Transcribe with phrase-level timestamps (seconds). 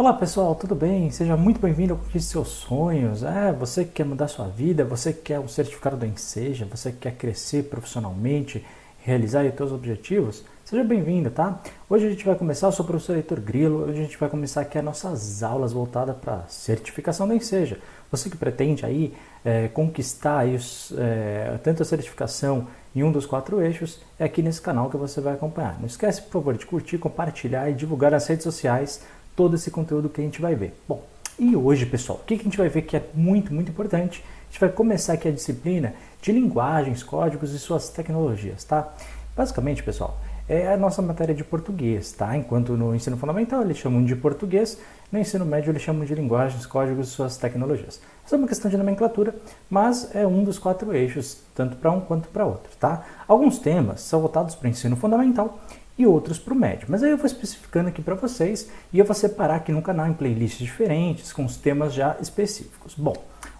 [0.00, 1.10] Olá pessoal, tudo bem?
[1.10, 3.22] Seja muito bem-vindo ao Conquiste Seus Sonhos.
[3.22, 6.90] É, você que quer mudar sua vida, você que quer um certificado do Enseja, você
[6.90, 8.64] que quer crescer profissionalmente,
[9.02, 11.60] realizar os seus objetivos, seja bem-vindo, tá?
[11.86, 14.30] Hoje a gente vai começar, eu sou o professor Heitor Grilo, hoje a gente vai
[14.30, 17.78] começar aqui as nossas aulas voltadas para certificação do Enseja.
[18.10, 19.12] Você que pretende aí
[19.44, 24.42] é, conquistar aí os, é, tanto a certificação em um dos quatro eixos, é aqui
[24.42, 25.78] nesse canal que você vai acompanhar.
[25.78, 29.02] Não esquece, por favor, de curtir, compartilhar e divulgar nas redes sociais
[29.40, 30.78] todo esse conteúdo que a gente vai ver.
[30.86, 31.02] Bom,
[31.38, 34.22] e hoje, pessoal, o que a gente vai ver que é muito, muito importante?
[34.22, 38.92] A gente vai começar aqui a disciplina de linguagens, códigos e suas tecnologias, tá?
[39.34, 42.36] Basicamente, pessoal, é a nossa matéria de português, tá?
[42.36, 44.78] Enquanto no ensino fundamental eles chamam de português,
[45.10, 47.98] no ensino médio eles chamam de linguagens, códigos e suas tecnologias.
[48.26, 49.34] Isso é uma questão de nomenclatura,
[49.70, 53.06] mas é um dos quatro eixos, tanto para um quanto para outro, tá?
[53.26, 55.58] Alguns temas são voltados para o ensino fundamental
[56.00, 56.86] e outros para o médio.
[56.88, 60.06] Mas aí eu vou especificando aqui para vocês e eu vou separar aqui no canal
[60.06, 62.94] em playlists diferentes com os temas já específicos.
[62.94, 63.14] Bom,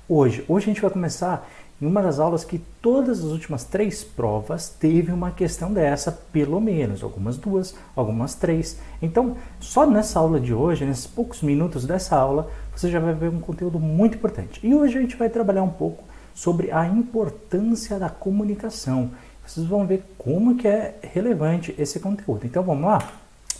[0.08, 1.46] hoje, hoje a gente vai começar
[1.80, 6.60] em uma das aulas que todas as últimas três provas teve uma questão dessa, pelo
[6.60, 8.78] menos, algumas duas, algumas três.
[9.02, 13.28] Então, só nessa aula de hoje, nesses poucos minutos dessa aula, você já vai ver
[13.28, 14.60] um conteúdo muito importante.
[14.66, 16.04] E hoje a gente vai trabalhar um pouco
[16.34, 19.10] sobre a importância da comunicação
[19.50, 22.46] vocês vão ver como que é relevante esse conteúdo.
[22.46, 23.10] Então vamos lá?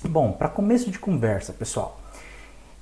[0.05, 2.01] Bom, para começo de conversa, pessoal,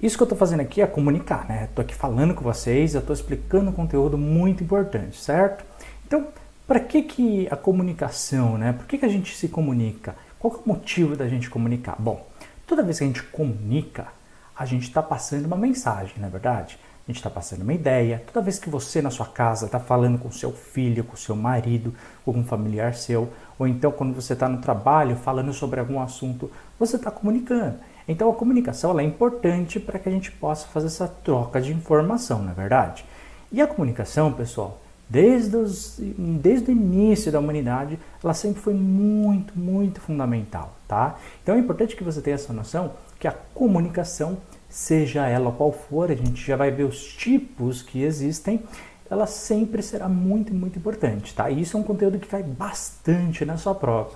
[0.00, 1.64] isso que eu estou fazendo aqui é comunicar, né?
[1.64, 5.64] Estou aqui falando com vocês, eu estou explicando um conteúdo muito importante, certo?
[6.06, 6.28] Então,
[6.66, 8.74] para que, que a comunicação, né?
[8.74, 10.14] Por que, que a gente se comunica?
[10.38, 11.96] Qual é o motivo da gente comunicar?
[11.98, 12.26] Bom,
[12.66, 14.08] toda vez que a gente comunica,
[14.54, 16.78] a gente está passando uma mensagem, não é verdade?
[17.08, 18.22] A gente está passando uma ideia.
[18.26, 21.94] Toda vez que você na sua casa está falando com seu filho, com seu marido,
[22.22, 26.50] com um familiar seu, ou então quando você está no trabalho falando sobre algum assunto,
[26.78, 27.76] você está comunicando.
[28.06, 32.42] Então a comunicação é importante para que a gente possa fazer essa troca de informação,
[32.42, 33.06] não é verdade?
[33.50, 39.58] E a comunicação, pessoal, desde, os, desde o início da humanidade, ela sempre foi muito,
[39.58, 41.16] muito fundamental, tá?
[41.42, 44.36] Então é importante que você tenha essa noção que a comunicação
[44.68, 48.62] seja ela qual for, a gente já vai ver os tipos que existem,
[49.10, 51.50] ela sempre será muito, muito importante, tá?
[51.50, 54.10] E isso é um conteúdo que cai bastante na sua prova.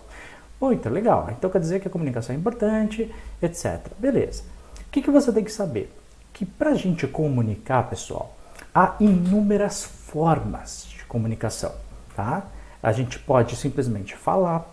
[0.61, 1.29] Muito legal.
[1.37, 3.81] Então quer dizer que a comunicação é importante, etc.
[3.99, 4.43] Beleza.
[4.81, 5.91] O que, que você tem que saber?
[6.33, 8.37] Que para a gente comunicar, pessoal,
[8.75, 11.73] há inúmeras formas de comunicação,
[12.15, 12.47] tá?
[12.83, 14.69] A gente pode simplesmente falar,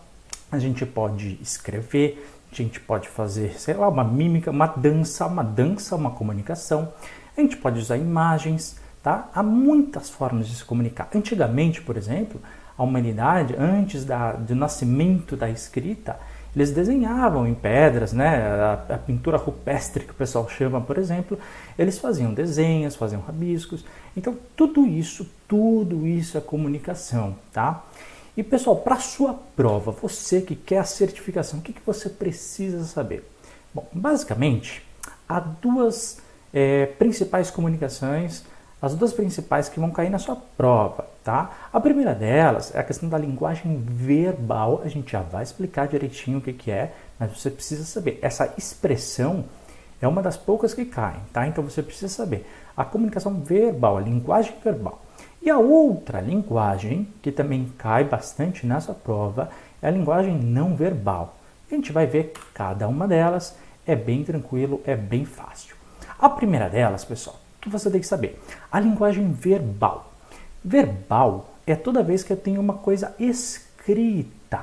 [0.51, 5.43] a gente pode escrever, a gente pode fazer, sei lá, uma mímica, uma dança, uma
[5.43, 6.91] dança, uma comunicação.
[7.37, 9.29] A gente pode usar imagens, tá?
[9.33, 11.09] Há muitas formas de se comunicar.
[11.13, 12.41] Antigamente, por exemplo,
[12.77, 16.17] a humanidade, antes da, do nascimento da escrita,
[16.55, 18.47] eles desenhavam em pedras, né?
[18.47, 21.37] A, a, pintura rupestre que o pessoal chama, por exemplo,
[21.77, 23.85] eles faziam desenhos, faziam rabiscos.
[24.17, 27.83] Então, tudo isso, tudo isso é comunicação, tá?
[28.39, 32.07] E pessoal, para a sua prova, você que quer a certificação, o que, que você
[32.07, 33.29] precisa saber?
[33.73, 34.81] Bom, basicamente,
[35.27, 36.19] há duas
[36.53, 38.45] é, principais comunicações,
[38.81, 41.51] as duas principais que vão cair na sua prova, tá?
[41.73, 46.37] A primeira delas é a questão da linguagem verbal, a gente já vai explicar direitinho
[46.37, 48.19] o que, que é, mas você precisa saber.
[48.21, 49.43] Essa expressão
[50.01, 51.45] é uma das poucas que caem, tá?
[51.45, 52.49] Então você precisa saber.
[52.77, 55.01] A comunicação verbal, a linguagem verbal.
[55.41, 59.49] E a outra linguagem, que também cai bastante nessa prova,
[59.81, 61.37] é a linguagem não verbal.
[61.71, 63.55] A gente vai ver cada uma delas
[63.87, 65.75] é bem tranquilo, é bem fácil.
[66.19, 68.39] A primeira delas, pessoal, que você tem que saber,
[68.71, 70.11] a linguagem verbal.
[70.63, 74.61] Verbal é toda vez que eu tenho uma coisa escrita,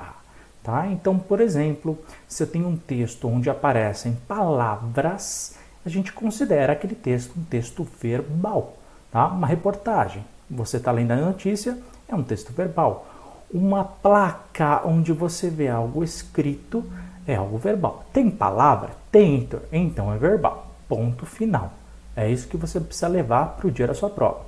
[0.62, 0.86] tá?
[0.88, 1.98] Então, por exemplo,
[2.28, 7.86] se eu tenho um texto onde aparecem palavras, a gente considera aquele texto um texto
[8.00, 8.76] verbal,
[9.10, 9.26] tá?
[9.28, 13.06] Uma reportagem, você está lendo a notícia, é um texto verbal.
[13.52, 16.84] Uma placa onde você vê algo escrito
[17.26, 18.04] é algo verbal.
[18.12, 18.90] Tem palavra?
[19.10, 20.66] Tem, então é verbal.
[20.88, 21.72] Ponto final.
[22.14, 24.40] É isso que você precisa levar para o dia da sua prova.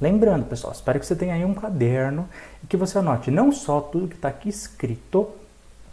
[0.00, 2.28] Lembrando, pessoal, espero que você tenha aí um caderno
[2.62, 5.28] e que você anote não só tudo que está aqui escrito,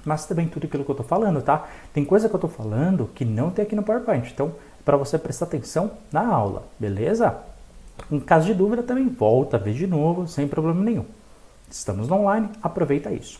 [0.05, 1.67] mas também tudo aquilo que eu estou falando, tá?
[1.93, 4.31] Tem coisa que eu estou falando que não tem aqui no PowerPoint.
[4.31, 4.53] Então,
[4.85, 7.35] para você prestar atenção na aula, beleza?
[8.11, 11.05] Em caso de dúvida, também volta, vê de novo, sem problema nenhum.
[11.69, 13.39] Estamos online, aproveita isso.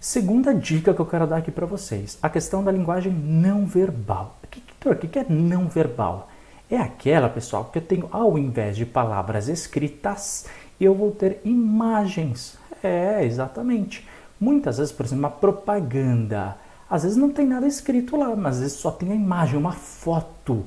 [0.00, 4.36] Segunda dica que eu quero dar aqui para vocês, a questão da linguagem não verbal.
[4.84, 6.28] O que, é não verbal?
[6.70, 10.46] É aquela, pessoal, que eu tenho, ao invés de palavras escritas,
[10.80, 12.58] eu vou ter imagens.
[12.82, 14.08] É, exatamente.
[14.40, 16.56] Muitas vezes, por exemplo, uma propaganda.
[16.90, 19.72] Às vezes não tem nada escrito lá, mas às vezes só tem a imagem, uma
[19.72, 20.64] foto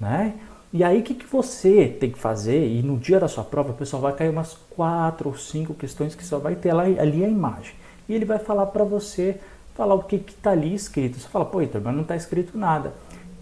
[0.00, 0.34] né?
[0.72, 2.66] E aí o que, que você tem que fazer?
[2.66, 6.14] E no dia da sua prova, o pessoal vai cair umas quatro ou cinco questões
[6.14, 7.74] que só vai ter lá, ali a imagem.
[8.08, 9.38] E ele vai falar para você,
[9.74, 11.18] falar o que está ali escrito.
[11.18, 12.92] Você fala, pô, Heitor, mas não está escrito nada.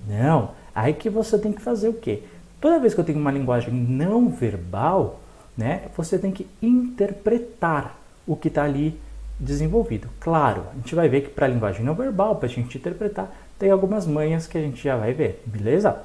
[0.06, 2.22] Não, aí que você tem que fazer o quê?
[2.60, 5.20] Toda vez que eu tenho uma linguagem não verbal,
[5.56, 8.98] né, você tem que interpretar o que está ali
[9.38, 10.08] desenvolvido.
[10.20, 13.34] Claro, a gente vai ver que para a linguagem não verbal, para a gente interpretar,
[13.58, 16.00] tem algumas manhas que a gente já vai ver, beleza?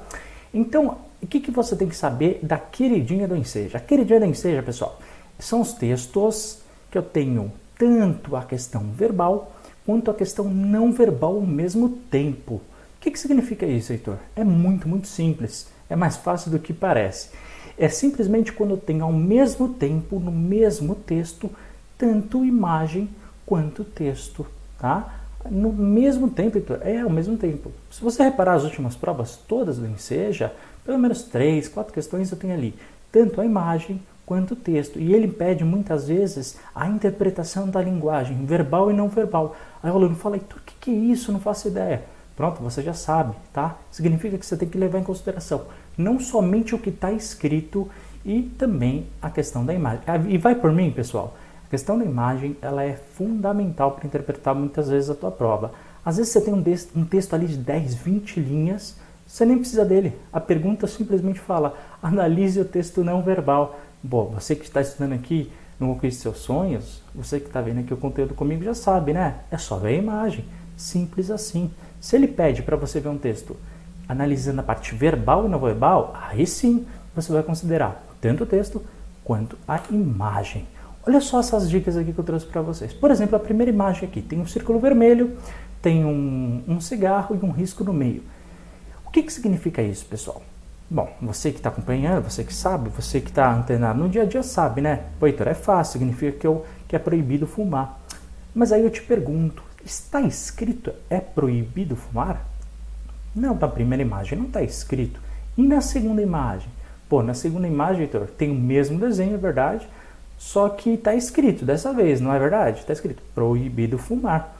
[0.52, 3.78] Então, o que, que você tem que saber da queridinha do Enseja?
[3.78, 4.98] A queridinha do Enseja, pessoal,
[5.38, 6.58] são os textos
[6.90, 9.52] que eu tenho tanto a questão verbal
[9.84, 12.54] quanto a questão não verbal ao mesmo tempo.
[12.54, 12.60] O
[13.00, 14.16] que, que significa isso, Heitor?
[14.36, 15.68] É muito, muito simples.
[15.88, 17.30] É mais fácil do que parece.
[17.76, 21.50] É simplesmente quando eu tenho ao mesmo tempo, no mesmo texto,
[21.98, 23.08] tanto imagem
[23.44, 24.46] quanto texto,
[24.78, 25.20] tá?
[25.50, 27.72] No mesmo tempo, Heitor, é ao mesmo tempo.
[27.90, 30.52] Se você reparar as últimas provas todas do Enseja,
[30.84, 32.74] pelo menos três, quatro questões eu tenho ali,
[33.10, 34.98] tanto a imagem quanto o texto.
[34.98, 39.56] E ele pede muitas vezes a interpretação da linguagem, verbal e não verbal.
[39.82, 41.32] Aí o aluno fala, Heitor, o que, que é isso?
[41.32, 42.04] Não faço ideia.
[42.36, 43.76] Pronto, você já sabe, tá?
[43.90, 47.88] Significa que você tem que levar em consideração não somente o que está escrito
[48.24, 50.00] e também a questão da imagem.
[50.06, 51.36] Ah, e vai por mim, pessoal.
[51.66, 55.72] A questão da imagem ela é fundamental para interpretar muitas vezes a tua prova.
[56.04, 56.64] Às vezes você tem um
[56.96, 58.96] um texto ali de 10, 20 linhas,
[59.32, 60.12] você nem precisa dele.
[60.30, 63.80] A pergunta simplesmente fala: analise o texto não verbal.
[64.02, 65.50] Bom, você que está estudando aqui
[65.80, 69.36] no Conquiste Seus Sonhos, você que está vendo aqui o conteúdo comigo já sabe, né?
[69.50, 70.44] É só ver a imagem.
[70.76, 71.70] Simples assim.
[71.98, 73.56] Se ele pede para você ver um texto
[74.06, 76.84] analisando a parte verbal e não verbal, aí sim
[77.16, 78.82] você vai considerar tanto o texto
[79.24, 80.66] quanto a imagem.
[81.06, 82.92] Olha só essas dicas aqui que eu trouxe para vocês.
[82.92, 85.38] Por exemplo, a primeira imagem aqui tem um círculo vermelho,
[85.80, 88.22] tem um, um cigarro e um risco no meio.
[89.12, 90.40] O que, que significa isso, pessoal?
[90.88, 94.24] Bom, você que está acompanhando, você que sabe, você que está antenado no dia a
[94.24, 95.00] dia sabe, né?
[95.20, 98.00] Pô, Heitor, é fácil, significa que, eu, que é proibido fumar.
[98.54, 102.42] Mas aí eu te pergunto, está escrito é proibido fumar?
[103.36, 105.20] Não, na primeira imagem não está escrito.
[105.58, 106.70] E na segunda imagem?
[107.06, 109.86] Pô, na segunda imagem, Heitor, tem o mesmo desenho, é verdade,
[110.38, 112.80] só que está escrito dessa vez, não é verdade?
[112.80, 114.56] Está escrito proibido fumar.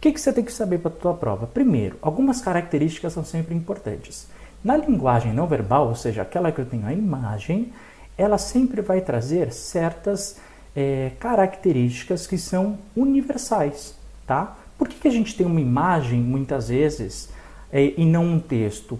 [0.00, 1.46] O que, que você tem que saber para a tua prova?
[1.46, 4.28] Primeiro, algumas características são sempre importantes.
[4.64, 7.70] Na linguagem não verbal, ou seja, aquela que eu tenho a imagem,
[8.16, 10.38] ela sempre vai trazer certas
[10.74, 13.94] é, características que são universais,
[14.26, 14.56] tá?
[14.78, 17.28] Por que, que a gente tem uma imagem, muitas vezes,
[17.70, 18.98] é, e não um texto?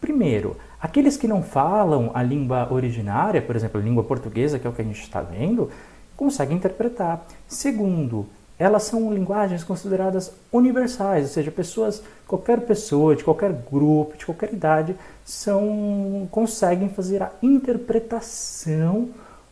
[0.00, 4.70] Primeiro, aqueles que não falam a língua originária, por exemplo, a língua portuguesa, que é
[4.70, 5.70] o que a gente está vendo,
[6.16, 7.24] conseguem interpretar.
[7.46, 8.26] Segundo,
[8.62, 14.52] elas são linguagens consideradas universais, ou seja, pessoas, qualquer pessoa, de qualquer grupo, de qualquer
[14.52, 14.94] idade,
[15.24, 19.08] são, conseguem fazer a interpretação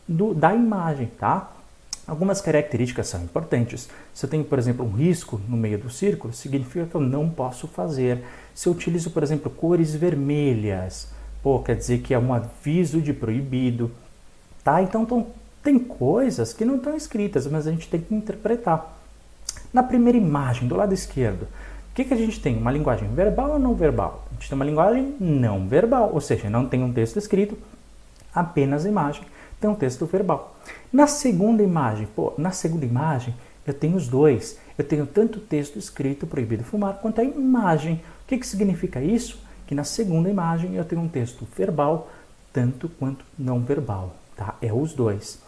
[0.07, 1.51] do, da imagem, tá?
[2.07, 3.89] Algumas características são importantes.
[4.13, 7.29] Se eu tenho, por exemplo, um risco no meio do círculo, significa que eu não
[7.29, 8.23] posso fazer.
[8.55, 11.09] Se eu utilizo, por exemplo, cores vermelhas,
[11.43, 13.91] pô, quer dizer que é um aviso de proibido,
[14.63, 14.81] tá?
[14.81, 15.05] Então,
[15.61, 19.00] tem coisas que não estão escritas, mas a gente tem que interpretar.
[19.73, 22.57] Na primeira imagem, do lado esquerdo, o que, que a gente tem?
[22.57, 24.25] Uma linguagem verbal ou não verbal?
[24.31, 27.57] A gente tem uma linguagem não verbal, ou seja, não tem um texto escrito,
[28.33, 29.23] apenas imagem,
[29.59, 30.55] tem um texto verbal.
[30.91, 33.33] Na segunda imagem, pô, na segunda imagem
[33.65, 34.57] eu tenho os dois.
[34.77, 38.01] Eu tenho tanto o texto escrito proibido fumar quanto a imagem.
[38.23, 39.39] O que, que significa isso?
[39.67, 42.09] Que na segunda imagem eu tenho um texto verbal
[42.51, 44.55] tanto quanto não verbal, tá?
[44.61, 45.39] É os dois.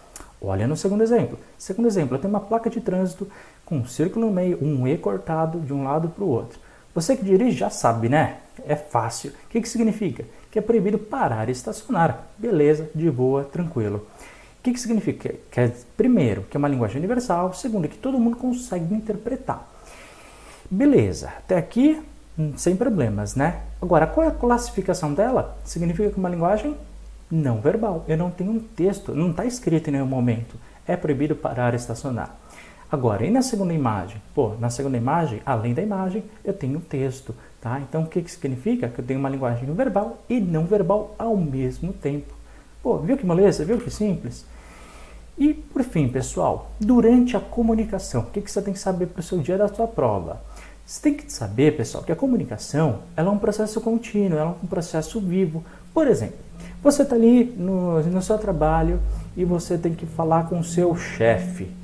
[0.41, 1.39] Olha no segundo exemplo.
[1.57, 3.27] Segundo exemplo, eu tenho uma placa de trânsito
[3.74, 6.60] com um círculo no meio, um E cortado de um lado para o outro.
[6.94, 8.38] Você que dirige já sabe, né?
[8.68, 9.32] É fácil.
[9.32, 10.24] O que, que significa?
[10.51, 12.27] Que é proibido parar e estacionar.
[12.38, 14.06] Beleza, de boa, tranquilo.
[14.60, 15.34] O que, que significa?
[15.50, 17.51] Que é, primeiro, que é uma linguagem universal.
[17.53, 19.68] Segundo, que todo mundo consegue interpretar.
[20.70, 22.00] Beleza, até aqui
[22.38, 23.62] hum, sem problemas, né?
[23.82, 25.58] Agora, qual é a classificação dela?
[25.65, 26.77] Significa que é uma linguagem
[27.30, 28.06] não verbal.
[28.08, 30.56] Eu não tenho um texto, não está escrito em nenhum momento.
[30.88, 32.42] É proibido parar e estacionar.
[32.93, 34.21] Agora, e na segunda imagem?
[34.35, 37.79] Pô, na segunda imagem, além da imagem, eu tenho texto, tá?
[37.79, 38.88] Então, o que, que significa?
[38.88, 42.31] Que eu tenho uma linguagem verbal e não verbal ao mesmo tempo.
[42.83, 43.65] Pô, viu que moleza?
[43.65, 44.45] Viu que simples?
[45.35, 49.21] E, por fim, pessoal, durante a comunicação, o que, que você tem que saber para
[49.21, 50.39] o seu dia da sua prova?
[50.85, 54.63] Você tem que saber, pessoal, que a comunicação ela é um processo contínuo, ela é
[54.63, 55.63] um processo vivo.
[55.91, 56.38] Por exemplo,
[56.83, 59.00] você está ali no, no seu trabalho
[59.35, 61.81] e você tem que falar com o seu chefe.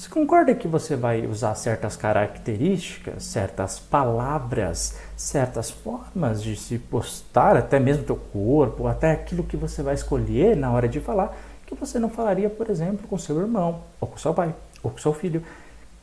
[0.00, 7.54] Você concorda que você vai usar certas características, certas palavras, certas formas de se postar,
[7.54, 11.74] até mesmo teu corpo, até aquilo que você vai escolher na hora de falar, que
[11.74, 15.12] você não falaria, por exemplo, com seu irmão, ou com seu pai, ou com seu
[15.12, 15.44] filho.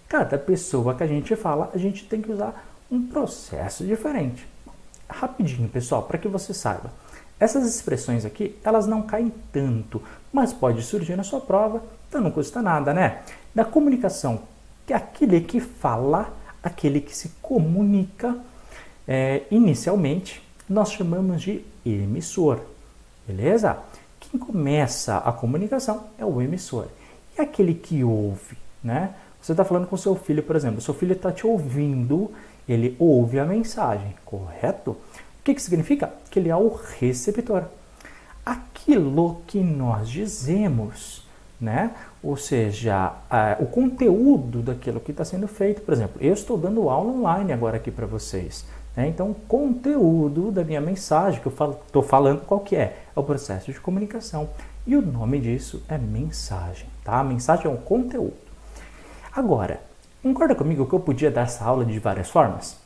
[0.07, 4.47] Cada pessoa que a gente fala, a gente tem que usar um processo diferente.
[5.09, 6.93] Rapidinho, pessoal, para que você saiba.
[7.39, 12.31] Essas expressões aqui, elas não caem tanto, mas pode surgir na sua prova, então não
[12.31, 13.21] custa nada, né?
[13.53, 14.41] Da comunicação,
[14.85, 16.33] que é aquele que fala,
[16.63, 18.37] aquele que se comunica,
[19.07, 22.59] é, inicialmente, nós chamamos de emissor,
[23.25, 23.77] beleza?
[24.19, 26.87] Quem começa a comunicação é o emissor.
[27.37, 29.13] E aquele que ouve, né?
[29.41, 32.31] Você está falando com seu filho, por exemplo, seu filho está te ouvindo,
[32.67, 34.91] ele ouve a mensagem, correto?
[34.91, 36.11] O que, que significa?
[36.29, 36.67] Que ele é o
[36.99, 37.63] receptor.
[38.45, 41.26] Aquilo que nós dizemos,
[41.59, 41.91] né?
[42.23, 43.13] Ou seja,
[43.59, 45.81] o conteúdo daquilo que está sendo feito.
[45.81, 48.65] Por exemplo, eu estou dando aula online agora aqui para vocês.
[48.95, 49.07] Né?
[49.07, 52.97] Então, o conteúdo da minha mensagem que eu estou falando, qual que é?
[53.15, 54.49] É o processo de comunicação.
[54.85, 57.19] E o nome disso é mensagem, tá?
[57.19, 58.37] A mensagem é um conteúdo.
[59.35, 59.81] Agora,
[60.23, 62.77] concorda comigo que eu podia dar essa aula de várias formas?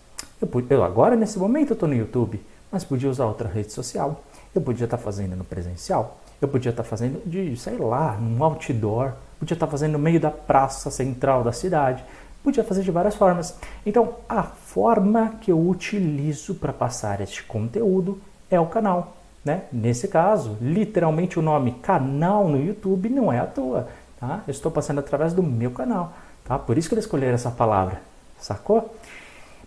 [0.42, 4.24] Eu, eu agora, nesse momento, eu estou no YouTube, mas podia usar outra rede social.
[4.54, 6.20] Eu podia estar fazendo no presencial.
[6.42, 9.14] Eu podia estar fazendo de, sei lá, num outdoor.
[9.40, 12.04] Podia estar fazendo no meio da praça central da cidade.
[12.44, 13.56] Podia fazer de várias formas.
[13.86, 19.18] Então, a forma que eu utilizo para passar este conteúdo é o canal.
[19.46, 19.64] Né?
[19.72, 23.88] Nesse caso, literalmente o nome canal no YouTube não é à toa.
[24.20, 24.44] Tá?
[24.48, 26.14] Eu estou passando através do meu canal.
[26.44, 26.60] Tá?
[26.60, 28.02] Por isso que eles escolheram essa palavra.
[28.40, 28.94] Sacou?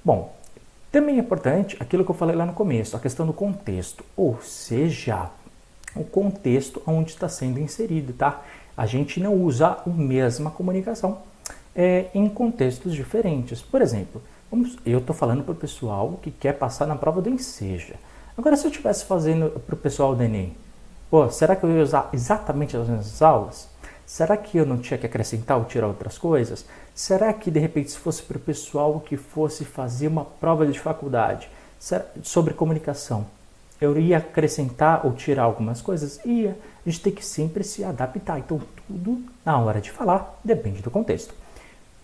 [0.04, 0.34] Bom,
[0.94, 4.04] também é importante aquilo que eu falei lá no começo, a questão do contexto.
[4.16, 5.28] Ou seja,
[5.96, 8.42] o contexto onde está sendo inserido, tá?
[8.76, 11.18] A gente não usa a mesma comunicação
[11.74, 13.60] é, em contextos diferentes.
[13.60, 17.28] Por exemplo, vamos, eu estou falando para o pessoal que quer passar na prova do
[17.28, 17.96] Enseja.
[18.38, 20.56] Agora, se eu estivesse fazendo para o pessoal do Enem,
[21.10, 23.68] pô, será que eu ia usar exatamente as mesmas aulas?
[24.06, 26.64] Será que eu não tinha que acrescentar ou tirar outras coisas?
[26.94, 30.78] Será que de repente se fosse para o pessoal que fosse fazer uma prova de
[30.78, 31.48] faculdade
[32.22, 33.26] sobre comunicação,
[33.80, 36.20] eu ia acrescentar ou tirar algumas coisas?
[36.24, 36.56] Ia.
[36.84, 38.38] A gente tem que sempre se adaptar.
[38.38, 41.34] Então tudo na hora de falar depende do contexto.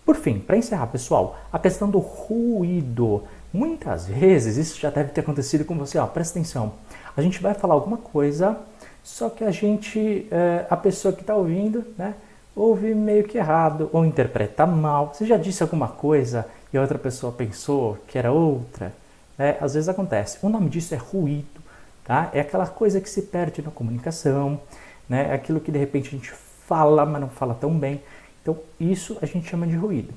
[0.03, 3.23] Por fim, para encerrar, pessoal, a questão do ruído.
[3.53, 5.97] Muitas vezes isso já deve ter acontecido com você.
[5.97, 6.73] Ó, presta atenção.
[7.15, 8.57] A gente vai falar alguma coisa
[9.03, 12.13] só que a gente, é, a pessoa que está ouvindo, né,
[12.55, 15.13] ouve meio que errado ou interpreta mal.
[15.13, 18.93] Você já disse alguma coisa e a outra pessoa pensou que era outra?
[19.37, 20.37] É, às vezes acontece.
[20.41, 21.61] O nome disso é ruído,
[22.03, 22.29] tá?
[22.33, 24.61] É aquela coisa que se perde na comunicação,
[25.09, 25.29] né?
[25.31, 28.01] É aquilo que de repente a gente fala, mas não fala tão bem.
[28.41, 30.13] Então isso a gente chama de ruído.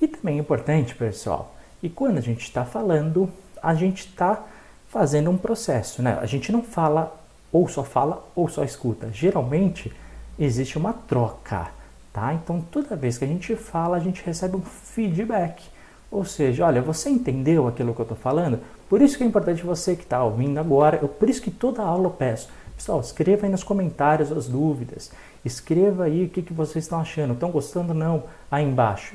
[0.00, 3.28] E também é importante, pessoal, e quando a gente está falando,
[3.62, 4.44] a gente está
[4.88, 6.18] fazendo um processo, né?
[6.20, 7.17] A gente não fala
[7.52, 9.10] ou só fala ou só escuta.
[9.12, 9.92] Geralmente
[10.38, 11.68] existe uma troca,
[12.12, 12.34] tá?
[12.34, 15.62] Então toda vez que a gente fala, a gente recebe um feedback.
[16.10, 18.60] Ou seja, olha, você entendeu aquilo que eu estou falando?
[18.88, 21.82] Por isso que é importante você que está ouvindo agora, eu, por isso que toda
[21.82, 22.48] aula eu peço.
[22.74, 25.10] Pessoal, escreva aí nos comentários as dúvidas.
[25.44, 27.34] Escreva aí o que, que vocês estão achando.
[27.34, 28.22] Estão gostando ou não?
[28.50, 29.14] Aí embaixo.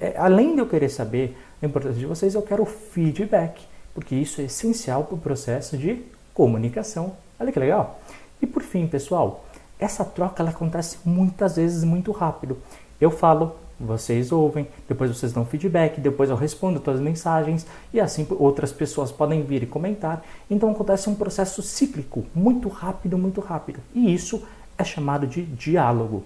[0.00, 3.60] É, além de eu querer saber a importância de vocês, eu quero feedback.
[3.92, 6.02] Porque isso é essencial para o processo de
[6.32, 8.00] comunicação Olha que legal.
[8.40, 9.44] E por fim, pessoal,
[9.76, 12.56] essa troca ela acontece muitas vezes muito rápido.
[13.00, 17.98] Eu falo, vocês ouvem, depois vocês dão feedback, depois eu respondo todas as mensagens e
[17.98, 20.22] assim outras pessoas podem vir e comentar.
[20.48, 23.80] Então acontece um processo cíclico, muito rápido, muito rápido.
[23.92, 24.40] E isso
[24.78, 26.22] é chamado de diálogo.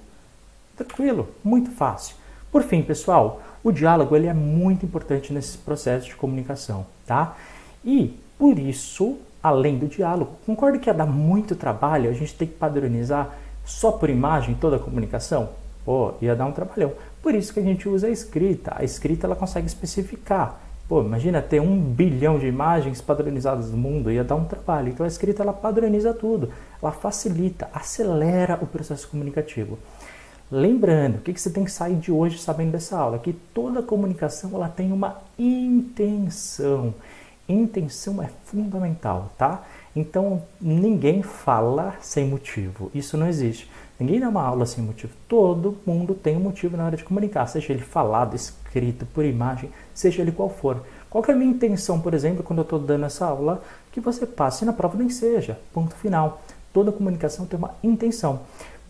[0.76, 2.14] Tranquilo, muito fácil.
[2.52, 7.38] Por fim, pessoal, o diálogo ele é muito importante nesse processo de comunicação, tá?
[7.82, 9.16] E por isso
[9.46, 10.32] além do diálogo.
[10.44, 13.30] Concorda que ia dar muito trabalho a gente ter que padronizar
[13.64, 15.50] só por imagem toda a comunicação?
[15.84, 16.92] Pô, ia dar um trabalhão.
[17.22, 18.72] Por isso que a gente usa a escrita.
[18.76, 20.58] A escrita ela consegue especificar.
[20.88, 24.88] Pô, imagina ter um bilhão de imagens padronizadas no mundo, ia dar um trabalho.
[24.88, 26.50] Então a escrita ela padroniza tudo,
[26.80, 29.78] ela facilita, acelera o processo comunicativo.
[30.50, 33.18] Lembrando, o que você tem que sair de hoje sabendo dessa aula?
[33.18, 36.94] Que toda comunicação ela tem uma intenção.
[37.48, 39.62] Intenção é fundamental, tá?
[39.94, 42.90] Então ninguém fala sem motivo.
[42.94, 43.70] Isso não existe.
[43.98, 45.12] Ninguém dá uma aula sem motivo.
[45.28, 49.70] Todo mundo tem um motivo na hora de comunicar, seja ele falado, escrito, por imagem,
[49.94, 50.82] seja ele qual for.
[51.08, 53.62] Qual é a minha intenção, por exemplo, quando eu estou dando essa aula?
[53.90, 55.58] Que você passe na prova do Enseja.
[55.72, 56.42] Ponto final.
[56.72, 58.40] Toda comunicação tem uma intenção.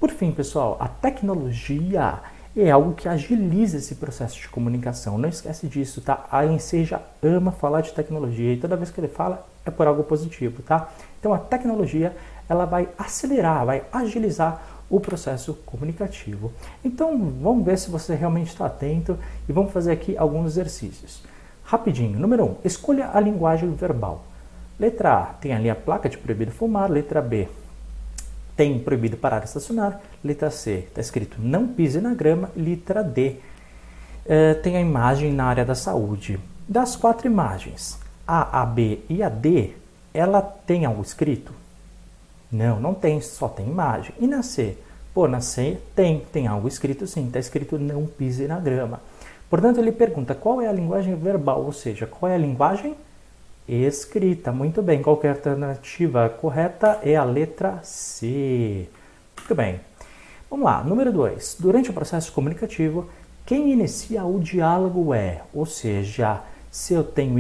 [0.00, 2.20] Por fim, pessoal, a tecnologia
[2.62, 5.18] é algo que agiliza esse processo de comunicação.
[5.18, 6.26] Não esquece disso, tá?
[6.30, 10.02] A Enseja ama falar de tecnologia e toda vez que ele fala é por algo
[10.02, 10.88] positivo, tá?
[11.20, 12.16] Então a tecnologia
[12.48, 16.50] ela vai acelerar, vai agilizar o processo comunicativo.
[16.82, 21.22] Então vamos ver se você realmente está atento e vamos fazer aqui alguns exercícios.
[21.62, 22.18] Rapidinho.
[22.18, 22.46] Número 1.
[22.46, 24.24] Um, escolha a linguagem verbal.
[24.78, 26.90] Letra A tem ali a placa de proibido fumar.
[26.90, 27.48] Letra B
[28.56, 30.00] tem proibido parar e estacionar.
[30.24, 32.50] Letra C está escrito não pise na grama.
[32.56, 33.36] Letra D
[34.24, 36.40] eh, tem a imagem na área da saúde.
[36.68, 39.72] Das quatro imagens, A, A, B e a D,
[40.12, 41.52] ela tem algo escrito?
[42.50, 44.12] Não, não tem, só tem imagem.
[44.18, 44.76] E na C?
[45.14, 49.00] Pô, na C tem, tem algo escrito sim, está escrito não pise na grama.
[49.48, 52.96] Portanto, ele pergunta qual é a linguagem verbal, ou seja, qual é a linguagem
[53.68, 54.52] escrita.
[54.52, 58.88] Muito bem, qualquer alternativa correta é a letra C.
[59.36, 59.80] Muito bem.
[60.50, 61.56] Vamos lá, número 2.
[61.58, 63.08] Durante o processo comunicativo,
[63.44, 67.38] quem inicia o diálogo é, ou seja, se eu tenho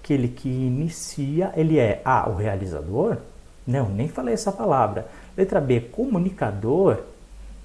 [0.00, 3.18] aquele que inicia, ele é A, o realizador,
[3.66, 5.06] não, nem falei essa palavra.
[5.36, 6.98] Letra B, comunicador.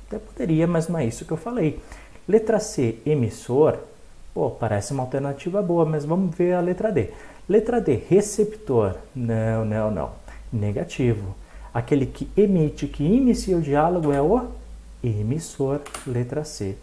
[0.07, 1.79] Até poderia, mas não é isso que eu falei.
[2.27, 3.79] Letra C, emissor.
[4.35, 7.09] Pô, parece uma alternativa boa, mas vamos ver a letra D.
[7.47, 8.97] Letra D, receptor.
[9.15, 10.11] Não, não, não.
[10.51, 11.33] Negativo.
[11.73, 14.45] Aquele que emite, que inicia o diálogo é o
[15.01, 15.79] emissor.
[16.05, 16.75] Letra C.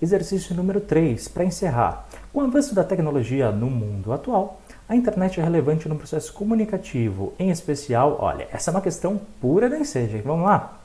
[0.00, 2.08] Exercício número 3, para encerrar.
[2.32, 7.34] Com o avanço da tecnologia no mundo atual, a internet é relevante no processo comunicativo,
[7.38, 10.22] em especial, olha, essa é uma questão pura da Enseja.
[10.24, 10.80] Vamos lá?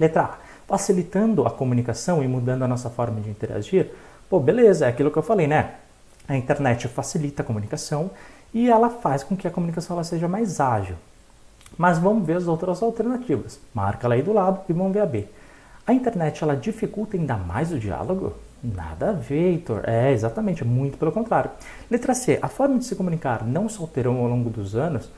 [0.00, 0.38] Letra A.
[0.66, 3.90] Facilitando a comunicação e mudando a nossa forma de interagir.
[4.28, 5.74] Pô, beleza, é aquilo que eu falei, né?
[6.28, 8.10] A internet facilita a comunicação
[8.52, 10.96] e ela faz com que a comunicação ela seja mais ágil.
[11.78, 13.60] Mas vamos ver as outras alternativas.
[13.72, 15.26] Marca ela aí do lado e vamos ver a B.
[15.86, 18.32] A internet ela dificulta ainda mais o diálogo?
[18.62, 19.82] Nada a ver, Heitor.
[19.84, 21.50] É, exatamente, muito pelo contrário.
[21.88, 22.38] Letra C.
[22.42, 25.08] A forma de se comunicar não se alterou ao longo dos anos?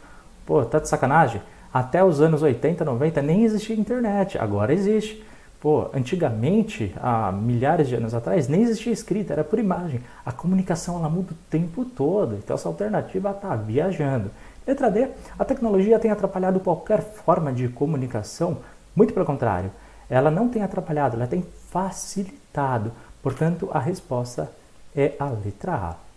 [0.45, 1.41] Pô, tá de sacanagem?
[1.73, 5.25] Até os anos 80, 90 nem existia internet, agora existe.
[5.61, 10.01] Pô, antigamente, há milhares de anos atrás, nem existia escrita, era por imagem.
[10.25, 14.31] A comunicação ela muda o tempo todo, então essa alternativa está viajando.
[14.65, 15.09] Letra D.
[15.37, 18.59] A tecnologia tem atrapalhado qualquer forma de comunicação?
[18.95, 19.73] Muito pelo contrário.
[20.09, 22.93] Ela não tem atrapalhado, ela tem facilitado.
[23.21, 24.51] Portanto, a resposta
[24.95, 26.08] é a letra A.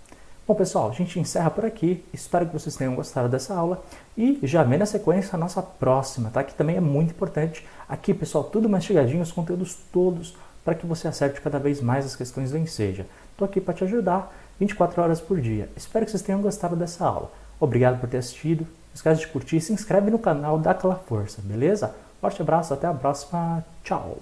[0.47, 2.03] Bom, pessoal, a gente encerra por aqui.
[2.11, 3.83] Espero que vocês tenham gostado dessa aula
[4.17, 6.43] e já vem na sequência a nossa próxima, tá?
[6.43, 7.65] Que também é muito importante.
[7.87, 12.15] Aqui, pessoal, tudo mastigadinho, os conteúdos todos para que você acerte cada vez mais as
[12.15, 13.05] questões do Enseja.
[13.31, 15.69] Estou aqui para te ajudar 24 horas por dia.
[15.75, 17.31] Espero que vocês tenham gostado dessa aula.
[17.59, 18.61] Obrigado por ter assistido.
[18.63, 21.95] Não esquece de curtir se inscreve no canal, dá aquela força, beleza?
[22.19, 23.63] Forte abraço, até a próxima.
[23.83, 24.17] Tchau!